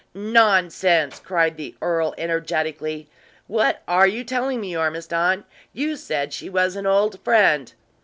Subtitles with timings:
[0.15, 3.07] "Nonsense!" cried the earl, energetically.
[3.45, 5.43] "What are you telling me, Ormiston?
[5.73, 7.71] You said she was an old friend."